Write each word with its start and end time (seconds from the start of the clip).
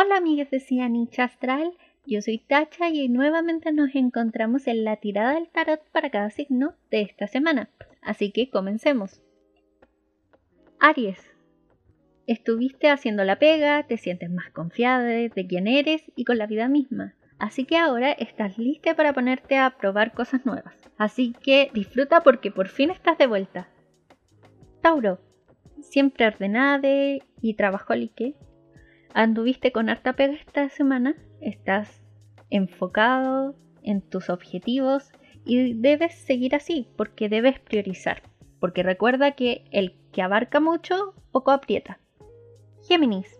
Hola 0.00 0.18
amigas 0.18 0.48
de 0.52 0.60
Cianich 0.60 1.18
Astral, 1.18 1.72
yo 2.06 2.22
soy 2.22 2.38
Tacha 2.38 2.88
y 2.88 3.08
nuevamente 3.08 3.72
nos 3.72 3.96
encontramos 3.96 4.68
en 4.68 4.84
la 4.84 4.94
tirada 4.94 5.34
del 5.34 5.48
tarot 5.48 5.80
para 5.90 6.08
cada 6.10 6.30
signo 6.30 6.74
de 6.88 7.00
esta 7.00 7.26
semana. 7.26 7.68
Así 8.00 8.30
que 8.30 8.48
comencemos. 8.48 9.20
Aries. 10.78 11.18
Estuviste 12.28 12.90
haciendo 12.90 13.24
la 13.24 13.40
pega, 13.40 13.88
te 13.88 13.96
sientes 13.96 14.30
más 14.30 14.50
confiada 14.50 15.02
de 15.02 15.46
quién 15.48 15.66
eres 15.66 16.04
y 16.14 16.24
con 16.24 16.38
la 16.38 16.46
vida 16.46 16.68
misma. 16.68 17.16
Así 17.40 17.64
que 17.64 17.76
ahora 17.76 18.12
estás 18.12 18.56
lista 18.56 18.94
para 18.94 19.12
ponerte 19.12 19.56
a 19.56 19.78
probar 19.78 20.12
cosas 20.12 20.46
nuevas. 20.46 20.76
Así 20.96 21.34
que 21.42 21.72
disfruta 21.74 22.20
porque 22.20 22.52
por 22.52 22.68
fin 22.68 22.92
estás 22.92 23.18
de 23.18 23.26
vuelta. 23.26 23.68
Tauro. 24.80 25.18
Siempre 25.80 26.28
ordenada 26.28 26.88
y 27.42 27.54
trabajólique. 27.54 28.36
Anduviste 29.14 29.72
con 29.72 29.88
harta 29.88 30.14
pega 30.14 30.34
esta 30.34 30.68
semana. 30.68 31.16
Estás 31.40 32.02
enfocado 32.50 33.56
en 33.82 34.02
tus 34.02 34.30
objetivos 34.30 35.10
y 35.44 35.74
debes 35.74 36.14
seguir 36.14 36.54
así 36.54 36.88
porque 36.96 37.28
debes 37.28 37.58
priorizar. 37.58 38.22
Porque 38.60 38.82
recuerda 38.82 39.32
que 39.32 39.64
el 39.70 39.94
que 40.12 40.22
abarca 40.22 40.60
mucho, 40.60 41.14
poco 41.30 41.50
aprieta. 41.50 42.00
Géminis 42.86 43.38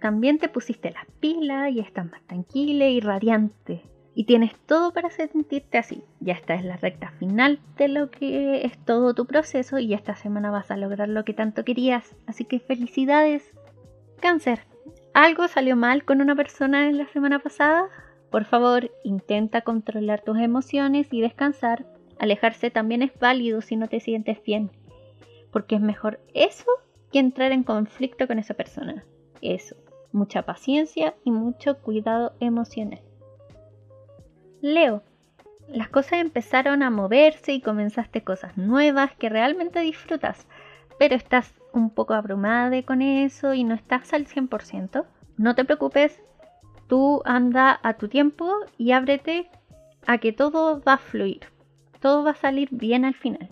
también 0.00 0.38
te 0.38 0.48
pusiste 0.48 0.90
las 0.90 1.04
pilas 1.20 1.70
y 1.72 1.80
estás 1.80 2.10
más 2.10 2.22
tranquila 2.26 2.88
y 2.88 3.00
radiante. 3.00 3.82
Y 4.14 4.24
tienes 4.24 4.54
todo 4.66 4.92
para 4.92 5.10
sentirte 5.10 5.78
así. 5.78 6.02
Ya 6.18 6.34
esta 6.34 6.54
es 6.54 6.64
la 6.64 6.76
recta 6.76 7.10
final 7.12 7.60
de 7.76 7.88
lo 7.88 8.10
que 8.10 8.64
es 8.64 8.76
todo 8.84 9.14
tu 9.14 9.26
proceso 9.26 9.78
y 9.78 9.94
esta 9.94 10.16
semana 10.16 10.50
vas 10.50 10.70
a 10.70 10.76
lograr 10.76 11.08
lo 11.08 11.24
que 11.24 11.34
tanto 11.34 11.64
querías. 11.64 12.16
Así 12.26 12.44
que 12.44 12.58
felicidades. 12.58 13.54
Cáncer. 14.20 14.69
¿Algo 15.12 15.48
salió 15.48 15.76
mal 15.76 16.04
con 16.04 16.20
una 16.20 16.36
persona 16.36 16.88
en 16.88 16.98
la 16.98 17.06
semana 17.08 17.38
pasada? 17.38 17.88
Por 18.30 18.44
favor, 18.44 18.90
intenta 19.04 19.62
controlar 19.62 20.22
tus 20.22 20.38
emociones 20.38 21.08
y 21.10 21.20
descansar. 21.20 21.86
Alejarse 22.18 22.70
también 22.70 23.02
es 23.02 23.18
válido 23.18 23.60
si 23.60 23.76
no 23.76 23.88
te 23.88 24.00
sientes 24.00 24.42
bien. 24.42 24.70
Porque 25.50 25.74
es 25.74 25.80
mejor 25.80 26.20
eso 26.34 26.70
que 27.12 27.18
entrar 27.18 27.50
en 27.52 27.64
conflicto 27.64 28.28
con 28.28 28.38
esa 28.38 28.54
persona. 28.54 29.04
Eso 29.42 29.76
mucha 30.12 30.42
paciencia 30.42 31.14
y 31.24 31.30
mucho 31.30 31.78
cuidado 31.78 32.34
emocional. 32.40 33.00
Leo, 34.60 35.02
las 35.68 35.88
cosas 35.88 36.20
empezaron 36.20 36.82
a 36.82 36.90
moverse 36.90 37.52
y 37.52 37.60
comenzaste 37.60 38.22
cosas 38.22 38.56
nuevas 38.56 39.14
que 39.16 39.28
realmente 39.28 39.80
disfrutas, 39.80 40.46
pero 41.00 41.14
estás 41.14 41.54
un 41.72 41.88
poco 41.88 42.12
abrumada 42.12 42.82
con 42.82 43.00
eso 43.00 43.54
y 43.54 43.64
no 43.64 43.74
estás 43.74 44.12
al 44.12 44.26
100%. 44.26 45.06
No 45.38 45.54
te 45.54 45.64
preocupes, 45.64 46.20
tú 46.88 47.22
anda 47.24 47.80
a 47.82 47.94
tu 47.94 48.08
tiempo 48.08 48.52
y 48.76 48.92
ábrete 48.92 49.48
a 50.06 50.18
que 50.18 50.34
todo 50.34 50.82
va 50.82 50.94
a 50.94 50.98
fluir, 50.98 51.40
todo 52.00 52.22
va 52.22 52.32
a 52.32 52.34
salir 52.34 52.68
bien 52.70 53.06
al 53.06 53.14
final. 53.14 53.48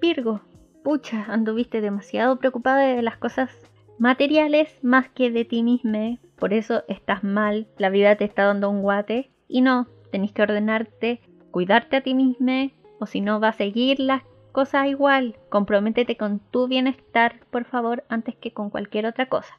Virgo, 0.00 0.40
pucha, 0.82 1.26
anduviste 1.28 1.82
demasiado 1.82 2.38
preocupada 2.38 2.80
de 2.80 3.02
las 3.02 3.18
cosas 3.18 3.50
materiales 3.98 4.74
más 4.80 5.10
que 5.10 5.30
de 5.30 5.44
ti 5.44 5.62
misma, 5.62 6.16
por 6.36 6.54
eso 6.54 6.82
estás 6.88 7.22
mal, 7.22 7.66
la 7.76 7.90
vida 7.90 8.16
te 8.16 8.24
está 8.24 8.46
dando 8.46 8.70
un 8.70 8.80
guate 8.80 9.30
y 9.48 9.60
no, 9.60 9.86
tenés 10.10 10.32
que 10.32 10.40
ordenarte, 10.40 11.20
cuidarte 11.50 11.96
a 11.96 12.02
ti 12.02 12.14
misma 12.14 12.70
o 13.00 13.04
si 13.04 13.20
no 13.20 13.38
va 13.38 13.48
a 13.48 13.52
seguir 13.52 14.00
las 14.00 14.22
cosas 14.52 14.86
igual, 14.86 15.36
comprométete 15.48 16.16
con 16.16 16.38
tu 16.38 16.68
bienestar, 16.68 17.40
por 17.50 17.64
favor, 17.64 18.04
antes 18.08 18.36
que 18.36 18.52
con 18.52 18.70
cualquier 18.70 19.06
otra 19.06 19.26
cosa. 19.26 19.58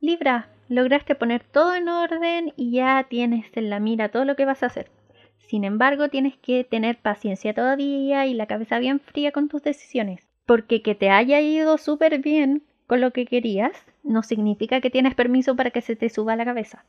Libra, 0.00 0.48
lograste 0.68 1.14
poner 1.14 1.44
todo 1.44 1.74
en 1.74 1.88
orden 1.88 2.52
y 2.56 2.70
ya 2.70 3.06
tienes 3.08 3.46
en 3.56 3.70
la 3.70 3.80
mira 3.80 4.08
todo 4.10 4.24
lo 4.24 4.36
que 4.36 4.44
vas 4.44 4.62
a 4.62 4.66
hacer. 4.66 4.90
Sin 5.38 5.64
embargo, 5.64 6.08
tienes 6.08 6.36
que 6.36 6.64
tener 6.64 6.98
paciencia 6.98 7.54
todavía 7.54 8.26
y 8.26 8.34
la 8.34 8.46
cabeza 8.46 8.78
bien 8.78 9.00
fría 9.00 9.32
con 9.32 9.48
tus 9.48 9.62
decisiones, 9.62 10.26
porque 10.44 10.82
que 10.82 10.94
te 10.94 11.10
haya 11.10 11.40
ido 11.40 11.78
súper 11.78 12.18
bien 12.20 12.62
con 12.86 13.00
lo 13.00 13.12
que 13.12 13.26
querías, 13.26 13.72
no 14.02 14.22
significa 14.22 14.80
que 14.80 14.90
tienes 14.90 15.14
permiso 15.14 15.56
para 15.56 15.70
que 15.70 15.82
se 15.82 15.96
te 15.96 16.08
suba 16.08 16.36
la 16.36 16.44
cabeza. 16.44 16.84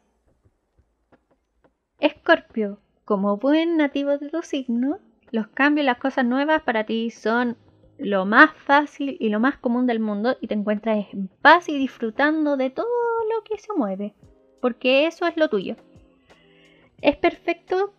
Escorpio, 2.00 2.80
como 3.06 3.38
buen 3.38 3.78
nativo 3.78 4.18
de 4.18 4.30
tu 4.30 4.42
signo, 4.44 5.00
los 5.32 5.48
cambios 5.48 5.84
y 5.84 5.88
las 5.88 5.98
cosas 5.98 6.26
nuevas 6.26 6.62
para 6.64 6.86
ti 6.86 7.10
son 7.12 7.58
lo 7.98 8.26
más 8.26 8.54
fácil 8.54 9.18
y 9.20 9.30
lo 9.30 9.40
más 9.40 9.58
común 9.58 9.88
del 9.88 10.00
mundo 10.00 10.38
y 10.40 10.48
te 10.48 10.54
encuentras 10.54 11.06
en 11.14 11.28
paz 11.42 11.68
y 11.70 11.78
disfrutando 11.78 12.58
de 12.58 12.70
todo 12.70 12.88
lo 13.34 13.44
que 13.44 13.58
se 13.58 13.74
mueve, 13.76 14.14
porque 14.62 15.08
eso 15.08 15.26
es 15.26 15.36
lo 15.38 15.50
tuyo. 15.50 15.76
Es 17.02 17.16
perfecto 17.16 17.94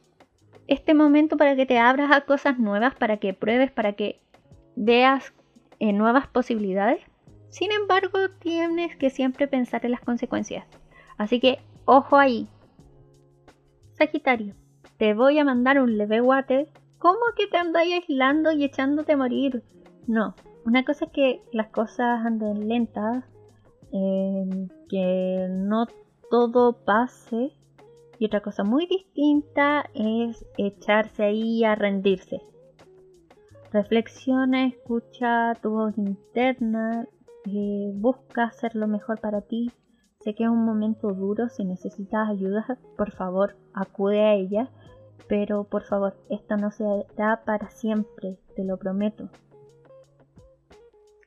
este 0.67 0.95
momento 0.95 1.37
para 1.37 1.57
que 1.57 1.67
te 1.67 1.79
abras 1.79 2.11
a 2.13 2.23
cosas 2.23 2.59
nuevas, 2.59 2.95
para 2.95 3.17
que 3.17 3.35
pruebes, 3.35 3.71
para 3.71 3.95
que 3.95 4.21
veas 4.77 5.33
eh, 5.81 5.93
nuevas 5.93 6.27
posibilidades 6.29 7.01
sin 7.51 7.73
embargo, 7.73 8.19
tienes 8.41 8.95
que 8.97 9.11
siempre 9.11 9.49
pensar 9.49 9.85
en 9.85 9.93
las 9.93 10.01
consecuencias. 10.01 10.67
Así 11.17 11.41
que, 11.41 11.59
ojo 11.87 12.17
ahí. 12.17 12.47
Sagitario, 13.95 14.55
te 14.99 15.15
voy 15.15 15.39
a 15.39 15.45
mandar 15.45 15.81
un 15.81 15.97
leve 15.97 16.21
water. 16.21 16.69
¿Cómo 16.99 17.19
que 17.37 17.47
te 17.47 17.57
andáis 17.57 17.95
aislando 17.95 18.53
y 18.53 18.65
echándote 18.65 19.13
a 19.13 19.17
morir? 19.17 19.63
No, 20.07 20.35
una 20.65 20.85
cosa 20.85 21.07
es 21.07 21.13
que 21.13 21.43
las 21.53 21.69
cosas 21.69 22.25
anden 22.27 22.69
lentas, 22.69 23.25
em, 23.93 24.69
que 24.89 25.47
no 25.51 25.87
todo 26.31 26.85
pase. 26.85 27.53
Y 28.19 28.27
otra 28.27 28.41
cosa 28.41 28.65
muy 28.65 28.87
distinta 28.87 29.89
es 29.95 30.45
echarse 30.57 31.23
ahí 31.23 31.65
a 31.65 31.77
rendirse. 31.77 32.43
Reflexiona, 33.73 34.67
escucha 34.67 35.55
tu 35.63 35.71
voz 35.71 35.97
interna, 35.97 37.07
busca 37.95 38.45
hacer 38.45 38.75
lo 38.75 38.89
mejor 38.89 39.21
para 39.21 39.43
ti. 39.43 39.71
Sé 40.21 40.35
que 40.35 40.45
es 40.45 40.51
un 40.51 40.65
momento 40.65 41.13
duro, 41.13 41.49
si 41.49 41.65
necesitas 41.65 42.29
ayuda, 42.29 42.79
por 42.97 43.13
favor, 43.13 43.57
acude 43.73 44.21
a 44.21 44.35
ella. 44.35 44.71
Pero 45.27 45.65
por 45.65 45.83
favor, 45.85 46.15
esto 46.31 46.57
no 46.57 46.71
se 46.71 46.85
da 47.17 47.43
para 47.45 47.71
siempre, 47.71 48.37
te 48.55 48.65
lo 48.65 48.77
prometo. 48.77 49.29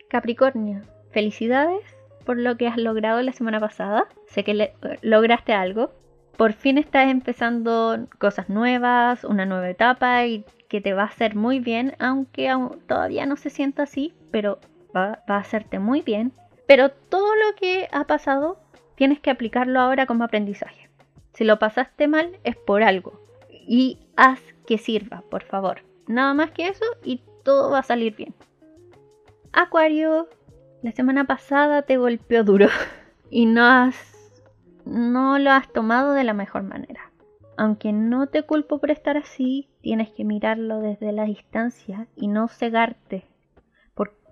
Capricornio, 0.10 0.82
felicidades 1.12 1.84
por 2.26 2.38
lo 2.38 2.58
que 2.58 2.68
has 2.68 2.78
logrado 2.78 3.22
la 3.22 3.34
semana 3.34 3.60
pasada. 3.60 4.08
Sé 4.28 4.44
que 4.44 4.74
lograste 5.02 5.54
algo. 5.54 5.92
Por 6.38 6.54
fin 6.54 6.78
estás 6.78 7.10
empezando 7.10 8.08
cosas 8.18 8.50
nuevas, 8.50 9.24
una 9.24 9.46
nueva 9.46 9.70
etapa 9.70 10.26
y 10.26 10.46
que 10.70 10.82
te 10.82 10.94
va 10.94 11.04
a 11.04 11.08
hacer 11.08 11.36
muy 11.36 11.60
bien, 11.60 11.96
aunque 12.00 12.50
todavía 12.88 13.26
no 13.26 13.36
se 13.36 13.50
sienta 13.50 13.84
así, 13.84 14.14
pero 14.32 14.60
va, 14.96 15.20
a 15.28 15.38
hacerte 15.38 15.80
muy 15.80 16.02
bien, 16.02 16.32
pero 16.68 16.90
todo 16.90 17.36
lo 17.36 17.56
que 17.60 17.88
ha 17.92 18.06
pasado 18.06 18.58
tienes 18.96 19.20
que 19.20 19.30
aplicarlo 19.30 19.80
ahora 19.80 20.06
como 20.06 20.24
aprendizaje. 20.24 20.90
Si 21.34 21.44
lo 21.44 21.60
pasaste 21.60 22.08
mal 22.08 22.40
es 22.44 22.56
por 22.56 22.84
algo 22.84 23.20
y 23.68 24.00
haz 24.16 24.40
que 24.66 24.78
sirva, 24.78 25.24
por 25.30 25.44
favor. 25.44 25.84
Nada 26.08 26.34
más 26.34 26.52
que 26.52 26.68
eso 26.68 26.86
y 27.04 27.22
todo 27.44 27.72
va 27.72 27.80
a 27.80 27.84
salir 27.84 28.16
bien. 28.16 28.34
Acuario, 29.54 30.30
la 30.82 30.92
semana 30.92 31.26
pasada 31.26 31.84
te 31.84 31.98
golpeó 31.98 32.44
duro 32.44 32.68
y 33.30 33.46
no 33.46 33.66
has 33.66 33.96
no 34.84 35.38
lo 35.38 35.52
has 35.52 35.72
tomado 35.72 36.14
de 36.14 36.24
la 36.24 36.34
mejor 36.34 36.64
manera. 36.64 37.12
Aunque 37.56 37.94
no 37.94 38.28
te 38.28 38.44
culpo 38.44 38.80
por 38.80 38.90
estar 38.90 39.18
así, 39.18 39.70
tienes 39.82 40.10
que 40.12 40.24
mirarlo 40.24 40.80
desde 40.80 41.12
la 41.12 41.26
distancia 41.26 42.08
y 42.16 42.28
no 42.28 42.48
cegarte 42.48 43.26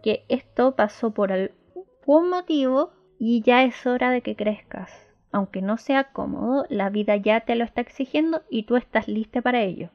que 0.02 0.26
esto 0.30 0.76
pasó 0.76 1.12
por 1.12 1.32
algún 1.32 2.30
motivo 2.30 2.92
y 3.18 3.42
ya 3.42 3.64
es 3.64 3.86
hora 3.86 4.12
de 4.12 4.22
que 4.22 4.36
crezcas. 4.36 5.09
Aunque 5.31 5.62
no 5.62 5.78
sea 5.78 6.06
cómodo, 6.06 6.66
la 6.70 6.90
vida 6.90 7.16
ya 7.16 7.42
te 7.42 7.56
lo 7.56 7.64
está 7.64 7.81
exigiendo 7.81 8.42
y 8.50 8.64
tú 8.64 8.76
estás 8.76 9.08
lista 9.08 9.42
para 9.42 9.62
ello. 9.62 9.90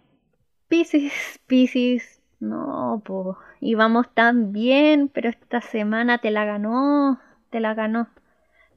Piscis, 0.69 1.41
Piscis, 1.47 2.23
no, 2.41 3.03
pues 3.05 3.37
íbamos 3.61 4.13
tan 4.15 4.53
bien, 4.53 5.09
pero 5.09 5.29
esta 5.29 5.61
semana 5.61 6.19
te 6.19 6.31
la 6.31 6.45
ganó, 6.45 7.21
te 7.51 7.61
la 7.61 7.75
ganó. 7.75 8.09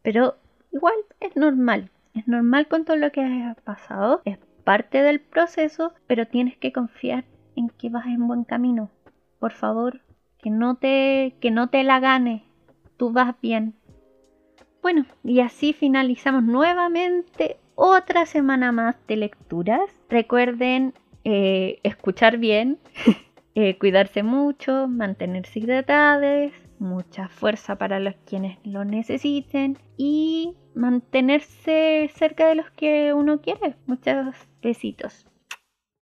Pero 0.02 0.36
igual 0.72 0.96
es 1.20 1.36
normal, 1.36 1.92
es 2.14 2.28
normal 2.28 2.68
con 2.68 2.86
todo 2.86 2.98
lo 2.98 3.12
que 3.12 3.22
ha 3.22 3.56
pasado, 3.64 4.22
es 4.26 4.38
parte 4.64 5.02
del 5.02 5.20
proceso, 5.20 5.94
pero 6.08 6.28
tienes 6.28 6.58
que 6.58 6.72
confiar 6.72 7.26
en 7.56 7.70
que 7.70 7.90
vas 7.90 8.06
en 8.06 8.28
buen 8.28 8.44
camino. 8.44 8.90
Por 9.40 9.52
favor, 9.52 10.02
que 10.40 10.50
no 10.50 10.76
te, 10.76 11.36
que 11.42 11.52
no 11.52 11.70
te 11.70 11.84
la 11.84 12.00
gane, 12.00 12.44
tú 12.98 13.12
vas 13.12 13.36
bien. 13.42 13.76
Bueno, 14.88 15.06
y 15.22 15.42
así 15.42 15.74
finalizamos 15.74 16.44
nuevamente 16.44 17.58
otra 17.76 18.26
semana 18.26 18.72
más 18.72 18.96
de 19.06 19.18
lecturas. 19.18 19.82
Recuerden 20.10 20.94
eh, 21.26 21.82
escuchar 21.84 22.38
bien, 22.38 22.80
eh, 23.56 23.78
cuidarse 23.80 24.24
mucho, 24.24 24.88
mantenerse 24.88 25.60
hidratados, 25.60 26.54
mucha 26.80 27.28
fuerza 27.28 27.76
para 27.76 28.00
los 28.00 28.16
quienes 28.26 28.60
lo 28.64 28.86
necesiten 28.86 29.78
y 29.98 30.54
mantenerse 30.74 32.10
cerca 32.16 32.48
de 32.48 32.56
los 32.56 32.72
que 32.72 33.12
uno 33.14 33.42
quiere. 33.42 33.76
Muchos 33.88 34.38
besitos. 34.62 35.28